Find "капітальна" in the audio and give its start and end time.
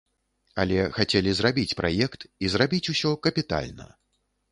3.29-3.87